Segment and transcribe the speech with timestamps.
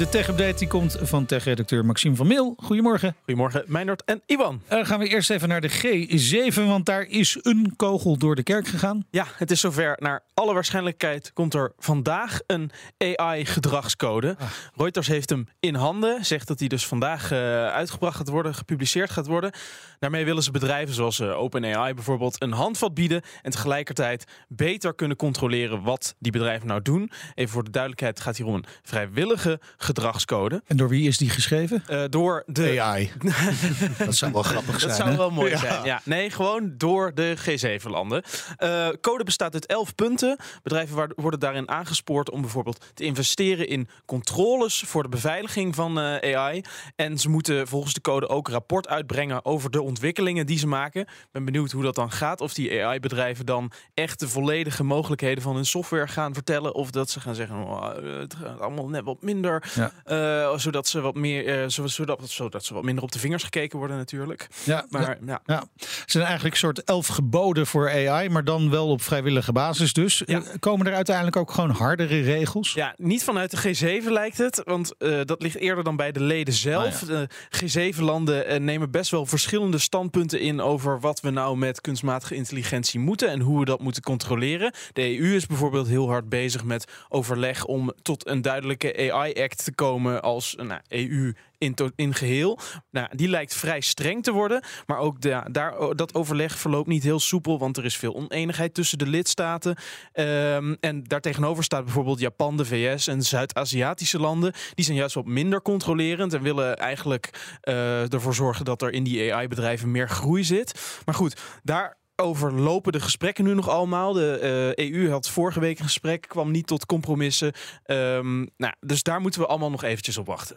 [0.00, 2.54] De tech-update die komt van tech-redacteur Maxime van Meel.
[2.56, 3.16] Goedemorgen.
[3.18, 4.62] Goedemorgen, Meijnerd en Iwan.
[4.72, 8.42] Uh, gaan we eerst even naar de G7, want daar is een kogel door de
[8.42, 9.06] kerk gegaan.
[9.10, 9.96] Ja, het is zover.
[9.98, 14.36] Naar alle waarschijnlijkheid komt er vandaag een AI-gedragscode.
[14.38, 14.46] Ah.
[14.74, 16.24] Reuters heeft hem in handen.
[16.24, 19.52] Zegt dat hij dus vandaag uh, uitgebracht gaat worden, gepubliceerd gaat worden.
[19.98, 23.22] Daarmee willen ze bedrijven zoals uh, OpenAI bijvoorbeeld een handvat bieden.
[23.42, 27.10] En tegelijkertijd beter kunnen controleren wat die bedrijven nou doen.
[27.34, 30.62] Even voor de duidelijkheid, het gaat hier om een vrijwillige gedragscode.
[30.66, 31.82] En door wie is die geschreven?
[31.90, 33.12] Uh, door de AI.
[33.98, 34.96] dat zou wel grappig zijn.
[34.96, 35.84] Dat zou wel mooi zijn.
[35.84, 36.00] Ja.
[36.04, 38.22] Nee, gewoon door de G7-landen.
[38.58, 40.36] Uh, code bestaat uit 11 punten.
[40.62, 46.36] Bedrijven worden daarin aangespoord om bijvoorbeeld te investeren in controles voor de beveiliging van uh,
[46.36, 46.62] AI.
[46.96, 51.00] En ze moeten volgens de code ook rapport uitbrengen over de ontwikkelingen die ze maken.
[51.00, 52.40] Ik ben benieuwd hoe dat dan gaat.
[52.40, 56.74] Of die AI-bedrijven dan echt de volledige mogelijkheden van hun software gaan vertellen.
[56.74, 59.72] Of dat ze gaan zeggen, oh, het gaat allemaal net wat minder.
[60.06, 60.50] Ja.
[60.50, 63.78] Uh, zodat ze wat meer, uh, zodat, zodat ze wat minder op de vingers gekeken
[63.78, 64.48] worden natuurlijk.
[64.64, 65.40] Ja, maar ja.
[65.46, 65.64] ja.
[65.76, 69.92] Het zijn eigenlijk een soort elf geboden voor AI, maar dan wel op vrijwillige basis
[69.92, 70.22] dus.
[70.26, 70.42] Ja.
[70.60, 72.72] Komen er uiteindelijk ook gewoon hardere regels?
[72.72, 76.22] Ja, niet vanuit de G7 lijkt het, want uh, dat ligt eerder dan bij de
[76.22, 77.02] leden zelf.
[77.02, 82.34] Ah, de G7-landen nemen best wel verschillende standpunten in over wat we nou met kunstmatige
[82.34, 84.72] intelligentie moeten en hoe we dat moeten controleren.
[84.92, 90.22] De EU is bijvoorbeeld heel hard bezig met overleg om tot een duidelijke AI-act komen
[90.22, 92.58] als nou, EU in, in geheel.
[92.90, 94.62] Nou, die lijkt vrij streng te worden.
[94.86, 97.58] Maar ook de, daar, dat overleg verloopt niet heel soepel.
[97.58, 99.76] Want er is veel oneenigheid tussen de lidstaten.
[100.14, 104.52] Um, en daartegenover staat bijvoorbeeld Japan, de VS en Zuid-Aziatische landen.
[104.74, 106.32] Die zijn juist wat minder controlerend.
[106.32, 111.00] En willen eigenlijk uh, ervoor zorgen dat er in die AI-bedrijven meer groei zit.
[111.04, 114.12] Maar goed, daar over lopen de gesprekken nu nog allemaal.
[114.12, 117.52] De uh, EU had vorige week een gesprek, kwam niet tot compromissen.
[117.86, 120.56] Um, nou, dus daar moeten we allemaal nog eventjes op wachten.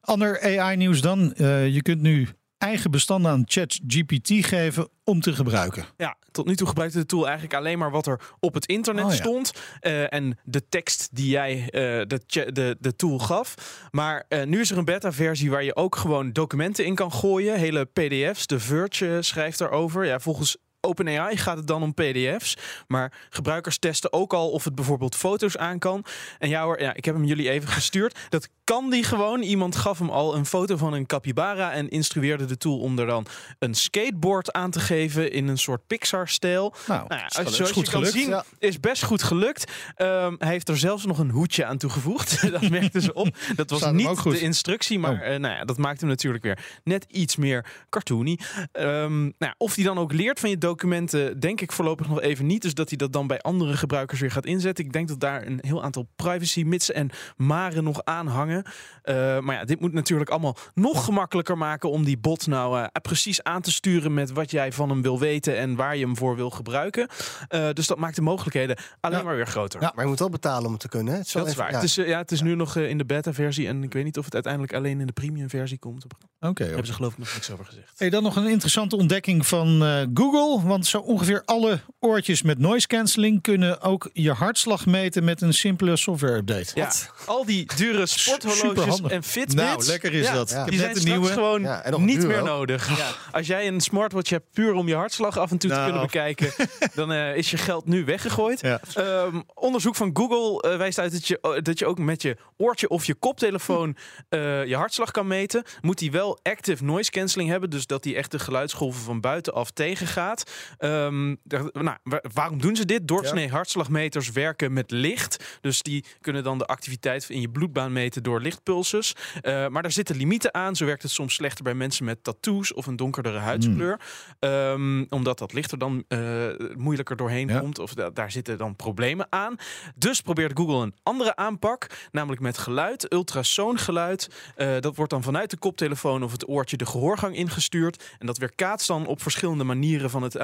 [0.00, 1.34] Ander AI-nieuws dan.
[1.36, 5.84] Uh, je kunt nu eigen bestanden aan ChatGPT geven om te gebruiken.
[5.96, 9.04] Ja, tot nu toe gebruikte de tool eigenlijk alleen maar wat er op het internet
[9.04, 9.16] oh, ja.
[9.16, 9.52] stond.
[9.80, 11.70] Uh, en de tekst die jij uh,
[12.06, 12.20] de,
[12.52, 13.54] de, de tool gaf.
[13.90, 17.58] Maar uh, nu is er een beta-versie waar je ook gewoon documenten in kan gooien.
[17.58, 18.46] Hele PDF's.
[18.46, 20.04] De Verge schrijft daarover.
[20.04, 22.56] Ja, volgens OpenAI gaat het dan om PDF's.
[22.86, 26.04] Maar gebruikers testen ook al of het bijvoorbeeld foto's aan kan.
[26.38, 28.18] En ja hoor, ja, ik heb hem jullie even gestuurd.
[28.28, 29.42] Dat kan die gewoon.
[29.42, 33.06] Iemand gaf hem al een foto van een capybara en instrueerde de tool om er
[33.06, 33.26] dan
[33.58, 36.74] een skateboard aan te geven in een soort Pixar-stijl.
[36.86, 38.44] Nou, nou ja, als, zoals je kan gelukt, zien, ja.
[38.58, 39.72] is best goed gelukt.
[39.96, 42.40] Um, hij heeft er zelfs nog een hoedje aan toegevoegd.
[42.52, 43.36] dat merkten ze op.
[43.56, 45.18] Dat was niet de instructie, maar oh.
[45.18, 48.38] uh, nou ja, dat maakt hem natuurlijk weer net iets meer cartoony.
[48.72, 52.46] Um, nou, of hij dan ook leert van je documenten, denk ik voorlopig nog even
[52.46, 52.62] niet.
[52.62, 54.84] Dus dat hij dat dan bij andere gebruikers weer gaat inzetten.
[54.84, 58.59] Ik denk dat daar een heel aantal privacy mitsen en maren nog aan hangen.
[59.04, 62.86] Uh, maar ja, dit moet natuurlijk allemaal nog gemakkelijker maken om die bot nou uh,
[63.02, 66.16] precies aan te sturen met wat jij van hem wil weten en waar je hem
[66.16, 67.08] voor wil gebruiken.
[67.48, 69.24] Uh, dus dat maakt de mogelijkheden alleen ja.
[69.24, 69.80] maar weer groter.
[69.80, 71.14] Ja, maar je moet wel betalen om het te kunnen.
[71.14, 71.70] Het is dat is waar.
[71.70, 71.74] Ja.
[71.74, 74.24] Het is, ja, het is nu nog in de beta-versie en ik weet niet of
[74.24, 76.06] het uiteindelijk alleen in de premium-versie komt.
[76.40, 76.48] Oké.
[76.50, 77.92] Okay, hebben ze geloof ik nog niks over gezegd.
[77.96, 79.80] Hey, dan nog een interessante ontdekking van
[80.14, 80.68] Google.
[80.68, 85.54] Want zo ongeveer alle oortjes met noise cancelling kunnen ook je hartslag meten met een
[85.54, 86.70] simpele software update.
[86.74, 86.92] Ja,
[87.26, 89.54] al die dure sport horloges en Fitbits.
[89.54, 90.50] Nou, lekker is ja, dat.
[90.50, 90.64] Ja.
[90.64, 91.32] Die zijn straks nieuwe.
[91.32, 92.98] gewoon ja, niet meer nodig.
[92.98, 93.10] Ja.
[93.32, 95.82] Als jij een smartwatch hebt puur om je hartslag af en toe nou.
[95.82, 96.52] te kunnen bekijken,
[96.94, 98.62] dan uh, is je geld nu weggegooid.
[98.98, 102.36] Um, onderzoek van Google uh, wijst uit dat je, uh, dat je ook met je
[102.56, 103.96] oortje of je koptelefoon
[104.70, 105.62] je hartslag kan meten.
[105.80, 109.70] Moet die wel active noise cancelling hebben, dus dat die echt de geluidsgolven van buitenaf
[109.70, 110.50] tegengaat.
[110.78, 111.40] Um,
[111.72, 111.96] nou,
[112.32, 113.08] waarom doen ze dit?
[113.08, 118.22] Doorsnee hartslagmeters werken met licht, dus die kunnen dan de activiteit in je bloedbaan meten
[118.22, 119.14] door lichtpulses.
[119.42, 120.76] Uh, maar daar zitten limieten aan.
[120.76, 124.00] Zo werkt het soms slechter bij mensen met tattoos of een donkerdere huidskleur.
[124.40, 124.50] Mm.
[124.50, 126.46] Um, omdat dat licht er dan uh,
[126.76, 127.58] moeilijker doorheen ja.
[127.58, 127.78] komt.
[127.78, 129.56] Of da daar zitten dan problemen aan.
[129.94, 131.86] Dus probeert Google een andere aanpak.
[132.10, 134.28] Namelijk met geluid, ultrasoongeluid.
[134.56, 138.04] Uh, dat wordt dan vanuit de koptelefoon of het oortje de gehoorgang ingestuurd.
[138.18, 140.34] En dat weerkaatst dan op verschillende manieren van het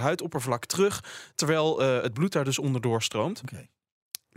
[0.00, 1.04] huidoppervlak terug.
[1.34, 3.40] Terwijl het bloed daar dus onderdoor stroomt.
[3.42, 3.68] Okay.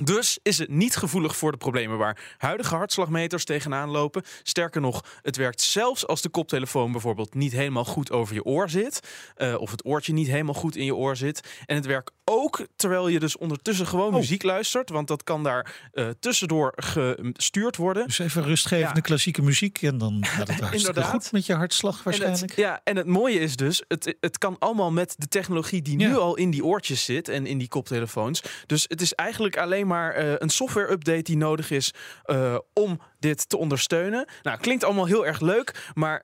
[0.04, 4.24] Dus is het niet gevoelig voor de problemen waar huidige hartslagmeters tegenaan lopen.
[4.44, 8.70] Sterker nog, het werkt zelfs als de koptelefoon bijvoorbeeld niet helemaal goed over je oor
[8.70, 9.00] zit.
[9.38, 11.48] Uh, of het oortje niet helemaal goed in je oor zit.
[11.66, 14.16] En het werkt ook terwijl je dus ondertussen gewoon oh.
[14.16, 14.90] muziek luistert.
[14.90, 18.06] Want dat kan daar uh, tussendoor gestuurd worden.
[18.06, 19.82] Dus even rustgevende klassieke muziek.
[19.82, 22.42] En dan gaat het hartstikke goed met je hartslag waarschijnlijk.
[22.42, 25.82] En het, ja, en het mooie is dus, het, het kan allemaal met de technologie
[25.82, 27.30] die nu al in die oortjes zit.
[27.30, 28.42] En in die koptelefoons.
[28.66, 31.94] Dus het is eigenlijk alleen maar uh, een software update die nodig is
[32.26, 34.28] uh, om dit te ondersteunen.
[34.44, 36.24] Nou, klinkt allemaal heel erg leuk, maar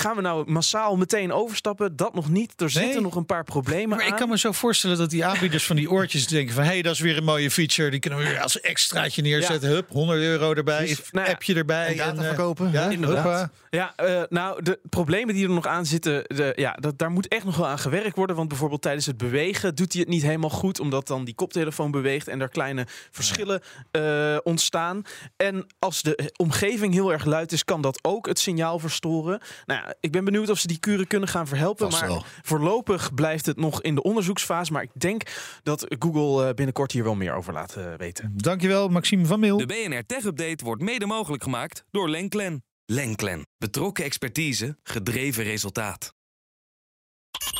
[0.00, 1.96] Gaan we nou massaal meteen overstappen?
[1.96, 2.60] Dat nog niet.
[2.60, 4.12] Er zitten nog een paar problemen maar aan.
[4.12, 6.62] Ik kan me zo voorstellen dat die aanbieders van die oortjes denken van...
[6.62, 7.90] hé, hey, dat is weer een mooie feature.
[7.90, 9.68] Die kunnen we weer als extraatje neerzetten.
[9.68, 11.86] Hup, 100 euro erbij, dus, nou ja, appje erbij.
[11.86, 12.72] En data en, verkopen.
[12.72, 13.50] Ja, inderdaad.
[13.70, 16.24] Ja, uh, nou, de problemen die er nog aan zitten...
[16.26, 18.36] De, ja, dat, daar moet echt nog wel aan gewerkt worden.
[18.36, 20.80] Want bijvoorbeeld tijdens het bewegen doet hij het niet helemaal goed.
[20.80, 23.60] Omdat dan die koptelefoon beweegt en er kleine verschillen
[23.92, 25.02] uh, ontstaan.
[25.36, 29.40] En als de omgeving heel erg luid is, kan dat ook het signaal verstoren.
[29.66, 31.90] Nou ik ben benieuwd of ze die kuren kunnen gaan verhelpen.
[31.90, 34.72] maar voorlopig blijft het nog in de onderzoeksfase.
[34.72, 35.22] Maar ik denk
[35.62, 38.32] dat Google eh, binnenkort hier wel meer over laat uh, weten.
[38.36, 39.56] Dankjewel, Maxime van Mil.
[39.56, 42.64] De BNR Tech Update wordt mede mogelijk gemaakt door Lenklen.
[42.84, 43.46] Lenklen.
[43.58, 46.14] Betrokken expertise, gedreven resultaat.